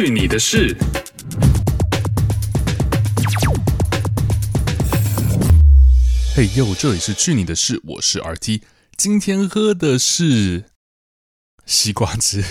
[0.00, 0.76] 去你的事！
[6.36, 8.62] 嘿呦，这里是去你的事，我是 RT，
[8.96, 10.66] 今天喝的是
[11.66, 12.44] 西瓜汁，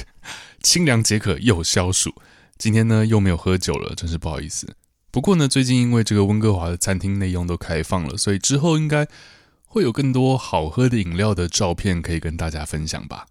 [0.61, 2.15] 清凉解渴又消暑。
[2.57, 4.75] 今天呢又没有喝酒了，真是不好意思。
[5.09, 9.07] 不过呢，最近因为这个温哥华的餐厅内用都开放了，所以之后应该
[9.65, 13.27] 会有更多好喝的饮料的照片可以跟大家分享吧。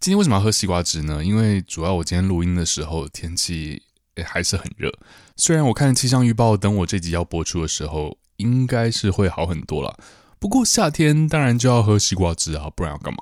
[0.00, 1.22] 今天为什么要喝西瓜汁呢？
[1.22, 3.82] 因为主要我今天录音的时候天气
[4.16, 4.90] 也还是很热，
[5.36, 8.16] 虽然我看气象预报，等我这集要播出的时候。
[8.40, 9.94] 应该是会好很多了，
[10.38, 13.18] 不过夏天当然就要喝西瓜汁啊，不然要干嘛？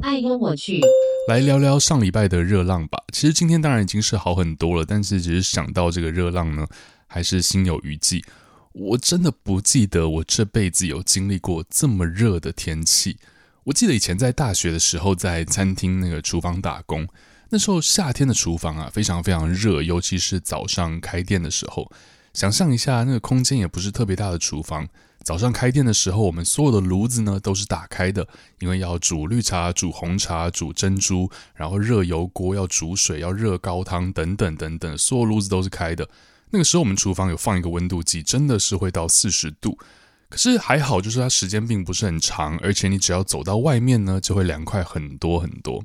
[0.00, 0.80] 爱跟我去
[1.28, 3.04] 来聊聊上礼拜的热浪吧。
[3.12, 6.66] 其实今天当然已经是好很多了，但是只是想到这个热浪呢，
[7.06, 8.24] 还是心有余悸。
[8.72, 13.18] 我真的不记得我这辈子有经历过这么热的天气。
[13.68, 17.06] 我记得以前在大学的时候，在餐厅那个厨房打工，
[17.50, 21.92] 那时候夏天的厨房啊，非常非常热，尤其是早上开店的时候。
[22.32, 24.88] 想象一下，那个空间也不是特别大的厨房。
[25.22, 28.26] 早上开店的时候，我们所有的炉子呢都是打开的，
[28.60, 36.08] 因为要煮绿茶、煮红茶、煮珍珠，然后热油锅要煮水、要热高汤等等等等，所有炉子都是开的。
[36.48, 39.78] 那个时候我们厨房有放一个温度计，真的是会到四十度。
[40.28, 45.84] 可是还好，就是它时间并不是很长，而且你只要走到外面呢，就会凉快很多很多。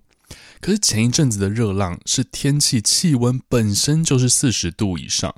[0.60, 5.34] 可是前一阵子的热浪是天气气温本身就是四十度以上。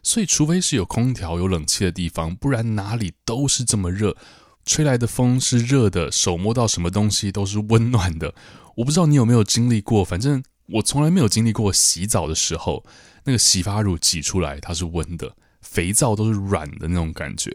[0.00, 4.16] 所以，除非是有空调、有冷气的地方，不然哪里都是这么热。
[4.64, 8.32] 吹来的风是热的，手摸到什么东西都是温暖的。
[8.76, 12.84] 我不知道你有没有经历过，反正我从来没有经历过洗澡的时候，
[13.24, 17.52] 那个洗发乳挤出来它是温的，肥皂都是软的那种感觉。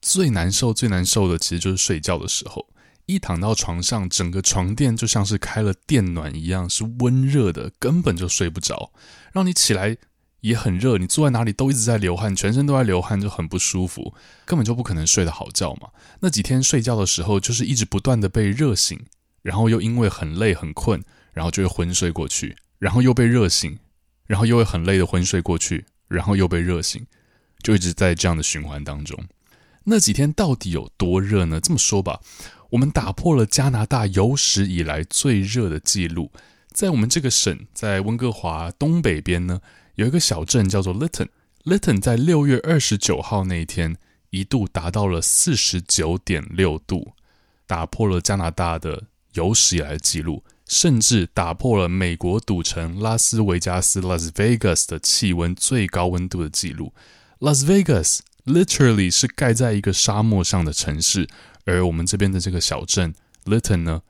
[0.00, 2.66] 最难受、最难受的其实就是睡觉的时候，
[3.06, 8.92] 一躺到床上，整个床垫就像是开了电暖一样，是温热的，根本就睡不着，
[9.32, 9.96] 让你起来。
[10.42, 14.14] 也很热，你坐在哪里都一直在流汗，全身都在流汗，就很不舒服，
[14.46, 15.90] 根本就不可能睡得好觉嘛。
[16.20, 18.98] 那几天睡觉的时候，就是一直不断的被热醒，
[19.42, 21.04] 然后又因为很累很困，
[21.34, 23.78] 然后就会昏睡过去，然后又被热醒，
[24.26, 27.06] 然后又会很累的昏睡过去，然后又被热醒，
[27.62, 29.22] 就一直在这样的循环当中。
[29.84, 31.60] 那几天到底有多热呢？
[31.60, 32.20] 这么说吧，
[32.70, 36.30] 我们打破了加拿大有史以来最热的记录，
[36.72, 39.60] 在我们这个省，在温哥华东北边呢。
[39.96, 41.28] 有一个小镇叫做 Litton。
[41.64, 43.96] Litton 在六月二十九号那一天
[44.30, 47.12] 一度达到了四十九点六度，
[47.66, 49.04] 打破了加拿大的
[49.34, 56.94] 有史以来的记录，甚至打破了美国赌城拉斯维加斯 （Las Vegas） 的气温最高温度的记录。
[57.40, 61.28] Las Vegas literally 是盖在一个沙漠上的城市，
[61.64, 63.14] 而我们这边的这个小镇
[63.44, 64.02] Litton 呢，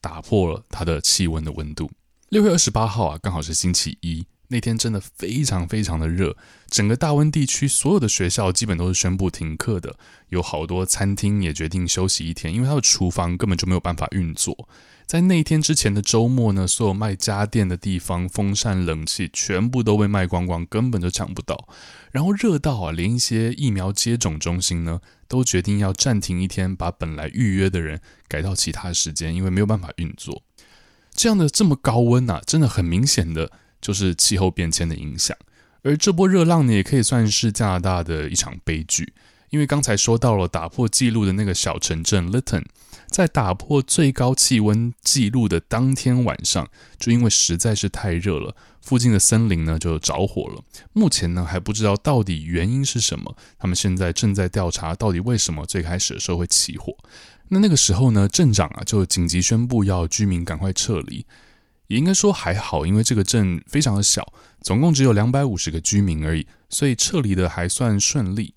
[0.00, 1.90] 打破了它的气温的温度。
[2.28, 4.26] 六月二十八号啊，刚好是星期一。
[4.52, 6.36] 那天真的非常非常的热，
[6.68, 9.96] 整个大温地区所有的学校基本都是宣布停课的，
[10.28, 14.68] 有好多餐厅也决定休息一天，因为它的厨房根本就没有办法运作。
[15.06, 21.66] 在那一天之前的周末呢，所有卖家电的地方，风扇、冷气全部都被卖光光，根本就抢不到。
[22.10, 30.42] 然后热到啊，连一些疫苗接种中心呢，都决定要暂停一天，把本来预约的人改到其他时间，因为没有办法运作。
[31.14, 33.50] 这样的这么高温啊，真的很明显的。
[33.82, 35.36] 就是气候变迁的影响，
[35.82, 39.12] 而这波热浪呢，也可以算是加拿大的一场悲剧。
[39.50, 42.64] 因为刚才说到了打破纪录的那个小城镇 Litton，
[43.08, 46.66] 在打破最高气温记录的当天晚上，
[46.98, 50.64] 就因为实在是太热了，附近的森林呢就着火了。
[50.94, 56.96] 目前呢还不知道到底原因是什么，他们现在正在调查到底为什么最开始的时候会起火。
[57.48, 61.26] 那那个时候呢，镇长啊就紧急宣布要居民赶快撤离。
[61.92, 64.32] 也应该说还好，因为这个镇非常的小，
[64.62, 68.54] 总共只有两百五十个居民而已，所以撤离的还算顺利。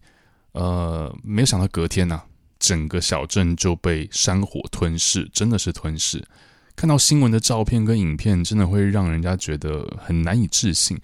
[0.53, 2.21] 呃，没有想到隔天呢、
[2.57, 6.23] 整个小镇就被山火吞噬，真的是吞噬。
[6.77, 10.97] 看到新闻的照片跟影片，真的会让人家觉得很难以置信，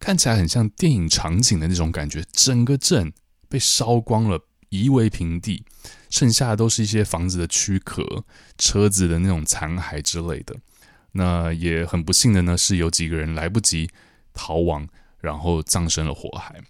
[0.00, 2.24] 看起来很像电影场景的那种感觉。
[2.32, 3.12] 整个镇
[3.48, 4.40] 被烧光了，
[4.70, 5.62] 夷为平地，
[6.10, 8.24] 剩下的都是一些房子的躯壳、
[8.56, 10.56] 车子的那种残骸之类的。
[11.12, 13.88] 那也很不幸的呢，是有几个人来不及
[14.32, 14.86] 逃亡，
[15.20, 16.60] 然后葬身了火海。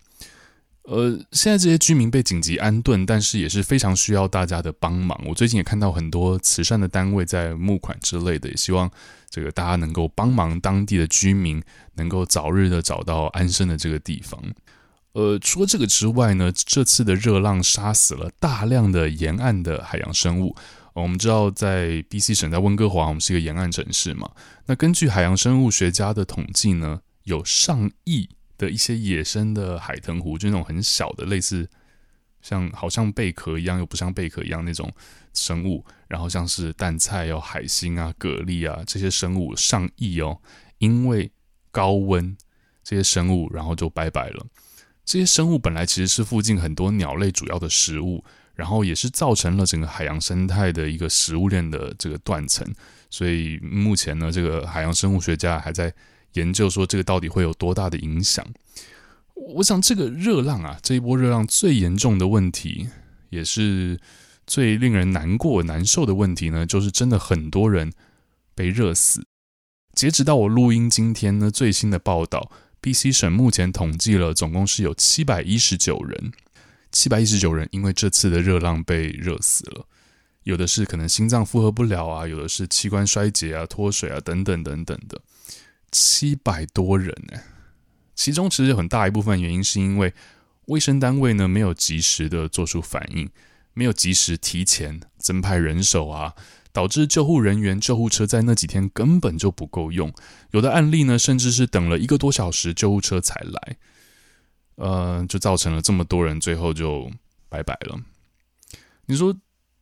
[0.84, 5.20] 呃，现在这些居民被紧急安顿，但是也是非常需要大家的帮忙。
[5.26, 8.90] 我最近也看到很多慈善的单位在募款之类的，也希望
[9.28, 11.62] 这个大家能够帮忙当地的居民，
[11.96, 14.42] 能够早日的找到安身的这个地方。
[15.12, 20.56] 呃，除了这个之外呢，这次的热浪杀死了大量的沿岸的海洋生物。
[21.02, 24.30] 我们知道，在 BC 省，在温哥华，我们是一个沿岸城市嘛。
[24.66, 31.68] 那根据海洋生物学家的统计呢，有上亿的一些野生的海藤壶，就那种很小的，类似
[32.42, 34.92] 像好像贝壳一样又不像贝壳一样那种
[35.34, 40.40] 生物，然后像是淡菜哦、海星啊、蛤蜊啊这些生物上亿哦，
[40.78, 41.30] 因为
[41.70, 42.36] 高温，
[42.82, 44.46] 这些生物然后就拜拜了。
[45.04, 48.22] 这些生物本来其实是附近很多鸟类主要的食物，
[48.58, 52.66] 然后也是造成了整个海洋生态的一个食物链的这个断层。
[53.08, 55.94] 所以目前呢，这个海洋生物学家还在
[56.32, 58.44] 研究说这个到底会有多大的影响。
[59.34, 62.88] 我想这个热浪啊，这一波热浪最严重的问题，
[63.30, 64.00] 也是
[64.44, 67.92] 最令人难过难受的问题呢，就是真的很多人
[68.56, 69.24] 被热死。
[69.94, 72.50] 截止到我录音今天呢，最新的报道。
[72.80, 76.32] BC 省目前统计了，总共是有七百一十九人，
[76.92, 79.86] 七百一十九人因为这次的热浪被热死了。
[80.44, 85.20] 有的是可能心脏负荷不了啊，有的是器官衰竭啊、脱水啊等等等等的，
[85.92, 87.44] 七百多人哎。
[88.14, 90.12] 其中其实很大一部分原因是因为
[90.66, 93.28] 卫生单位呢没有及时的做出反应，
[93.74, 96.34] 没有及时提前增派人手啊。
[96.70, 100.12] 导致救护人员、救护车在那几天根本就不够用，
[100.52, 103.76] 有的案例呢，甚至是等了一个多小时救护车才来，
[104.78, 107.10] 呃，就造成了这么多人最后就
[107.48, 108.00] 拜拜了。
[109.06, 109.36] 你说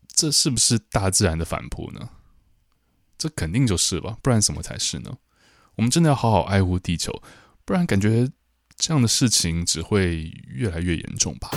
[0.09, 2.09] 这是不是大自然的反扑呢？
[3.17, 5.17] 这肯定就是吧，不然什么才是呢？
[5.77, 7.23] 我们真的要好好爱护地球，
[7.65, 8.29] 不然感觉。
[8.79, 11.49] 这样的事情只会越来越严重吧。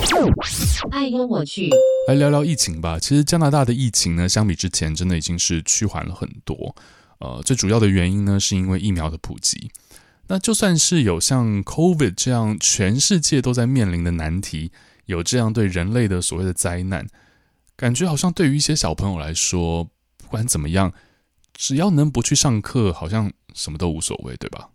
[0.92, 1.70] 哎呦我去，
[2.08, 2.98] 来聊聊疫情吧。
[2.98, 6.74] 其实加拿大的疫情呢，相比之前真的已经是趋缓了很多。
[7.18, 9.70] 呃，最主要的原因呢，是因为疫苗的普及。
[10.30, 14.72] 那就算是有像 COVID 这样全世界都在面临的难题，
[15.06, 17.08] 有这样对人类的所谓的灾难，
[17.76, 19.86] 感觉好像对于一些小朋友来说，
[20.18, 20.94] 不管怎么样，
[21.54, 24.70] 只要能不去上课，好像什么都无所谓，对吧？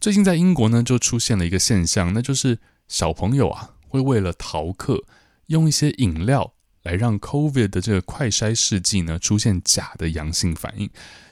[0.00, 2.58] 最近在英国呢，就出现了一个现象，那就是
[2.88, 5.04] 小朋友啊，会为了逃课，
[5.46, 10.90] 用一些饮料来让 COVID 的这个快筛试剂呢出现假的阳性反应，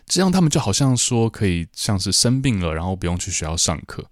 [0.08, 4.06] 这样他们就好像说可以像是生病了，然后不用去学校上课。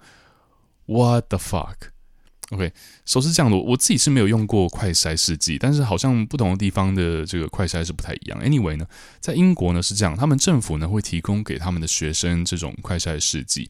[0.85, 2.73] What the fuck？OK，
[3.05, 8.41] 说是这样的，我自己是没有用过快筛试剂，但是好像不同的地方的这个快筛是不太一样。
[8.41, 8.87] Anyway 呢，
[9.19, 13.69] 在英国呢是这样，他们政府呢会提供给他们的学生这种快筛试剂。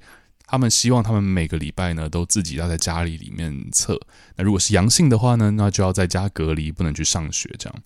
[0.48, 3.98] 他们希望他们每个礼拜呢都自己要在家里里面测。
[4.36, 7.52] 那如果是阳性的话呢，那就要在家隔离，不能去上学。
[7.58, 7.82] 这样，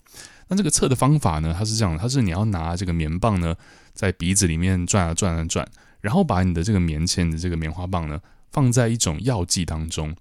[0.50, 3.56] 那这个测的方法呢，它是这样，它是你要拿这个棉棒呢，
[3.94, 5.66] 在鼻子里面转啊转啊转，
[6.00, 8.20] 然后把你的这个棉签的这个棉花棒呢
[8.50, 10.14] 放在一种药剂当中，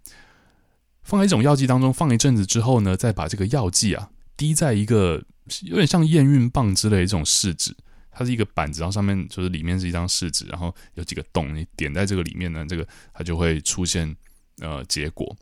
[1.04, 5.24] 放在一种药剂当中放一阵子之后呢，再把这个药剂啊滴在一个
[5.64, 7.76] 有点像验孕棒之类一种试纸。
[8.12, 14.14] 它是一个板子，然后上面就是里面是一张试纸，然后有几个洞，你点在这个里面呢，这个它就会出现
[14.60, 15.34] 呃结果。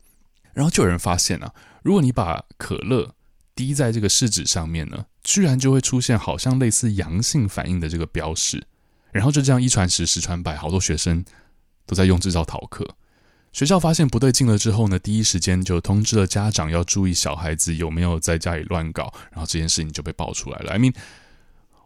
[0.52, 1.52] 然后就有人发现啊，
[1.82, 3.12] 如果你把可乐
[3.58, 8.64] 滴在这个试纸上面呢，居然就会出现好像类似阳性反应的这个标识。
[9.10, 11.24] 然后就这样一传十，十传百，好多学生
[11.84, 12.88] 都在用这招逃课。
[13.52, 20.70] 学校发现不对劲了之后呢，第一时间就通知了家长要注意小孩子有没有在家里乱搞，然后这件事情就被爆出来了。
[20.70, 20.94] I mean。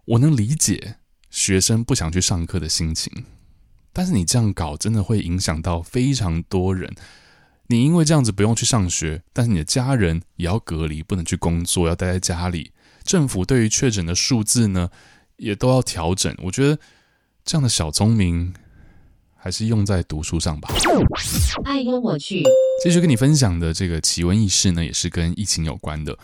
[0.05, 0.97] 我能理解
[1.31, 3.25] 学生不想去上课的心情，
[3.93, 6.93] 但是你这样搞真的会影响到非常多人。
[7.73, 12.71] 你因为这样子不用去上学，但是你的家人也要隔离，不能去工作，要待在家里。
[13.03, 14.91] 政府对于确诊的数字呢，
[15.39, 16.37] 也都要调整。
[16.43, 16.79] 我觉得
[17.45, 18.53] 这样的小聪明
[19.35, 20.69] 还是用在读书上吧。
[21.65, 22.43] 爱幽我去，
[22.85, 26.19] 继续跟你分享的这个奇闻异事呢，也是跟疫情有关的。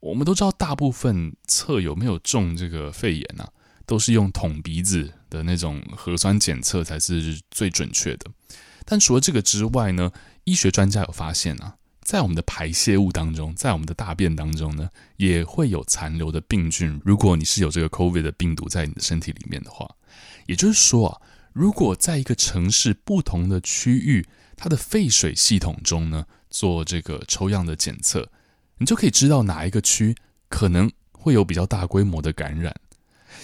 [0.00, 3.46] 我们都知道，大部分测有没有中这个肺炎啊，
[3.84, 8.30] 都是用捅鼻子的那种核酸检测才是最准确的。
[8.86, 10.10] 但除了这个之外呢，
[10.44, 16.98] 医学专家有发现啊，在我们的排泄物当中，在我们的大便当中呢，也会有残留的病菌。
[17.04, 19.90] 如果你是有这个 COVID 的病毒在你的身体里面的话，
[20.46, 21.20] 也就是说啊，
[21.52, 24.24] 如果在一个城市不同的区域，
[24.56, 28.30] 它的废水系统中呢，做这个抽样的检测。
[28.78, 30.14] 你就可以知道哪一个区
[30.48, 32.74] 可能会有比较大规模的感染，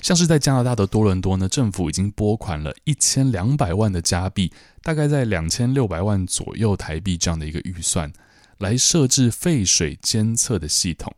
[0.01, 8.13] 像是在加拿大的多伦多呢，政府已经拨款了一千两百万的加币，大概在两千六百万左右台币这样的一个预算，
[8.59, 11.15] 来设置废水监测的系统。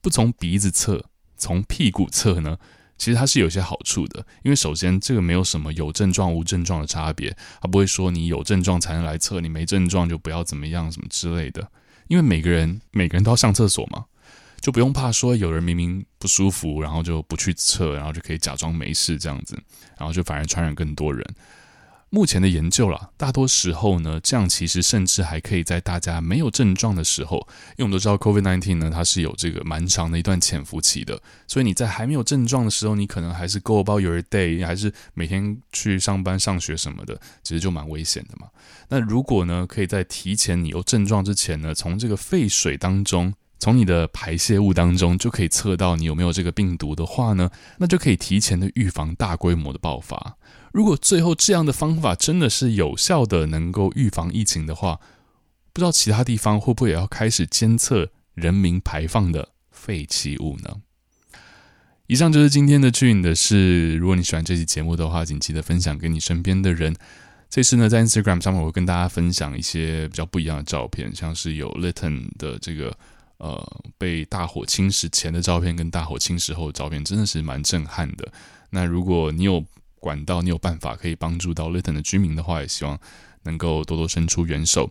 [0.00, 2.58] 不从鼻子测，从屁股测呢，
[2.96, 11.68] 其实它是有些好处的，因为首先这个没有什么有症状无症状的差别，它不会说你有症状才能来测，你没症状就不要怎么样什么之类的。
[12.08, 14.04] 因为每个人每个人都要上厕所嘛，
[14.66, 19.56] 就不用怕说有人明明不舒服，然后就不去测，然后就可以假装没事这样子，
[19.96, 21.24] 然后就反而传染更多人。
[22.10, 27.36] 目前的研究啦，大多时候呢，这样其实甚至还可以在大家没有症状的时候，
[27.76, 38.48] 因为我们都知道 COVID-19 呢，它是有这个蛮长的一段潜伏期的，所以你在还没有症状的时候，你可能还是 go about your day，还是每天去上班、上学什么的，其实就蛮危险的嘛。
[38.88, 50.36] 那如果呢，可以在提前你有症状之前呢，从这个废水当中，从你的排泄物当中就可以测到你有没有这个病毒的话呢，那就可以提前的预防大规模的爆发。
[50.72, 55.00] 如果最后这样的方法真的是有效的，能够预防疫情的话，
[55.72, 60.82] 不知道其他地方会不会也要开始监测人民排放的废弃物呢？
[62.08, 63.96] 以上就是今天的去你的事。
[63.96, 66.94] 如果你喜欢这期节目的话，请记得分享给你身边的人。
[67.48, 72.96] 这次呢，在 Instagram 上面我会跟大家分享一些比较不一样的照片，像是有 Litton 的这个
[73.38, 78.32] 呃被大火侵蚀前的照片，跟大火侵蚀后的照片，真的是蛮震撼的。
[78.70, 79.64] 那如果你有
[80.00, 82.98] 管道，你有办法可以帮助到 Litton 的居民的话，也希望
[83.44, 84.90] 能够多多伸出援手。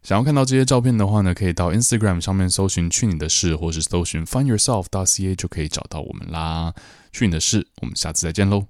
[0.00, 6.72] 想要看到这些照片的话呢，可以到 Instagram 上面搜寻“去你的事”或是搜寻 “Find Yourself” 到 .ca 就可以找到我们啦。
[7.12, 8.68] 去你的事，我们下次再见喽。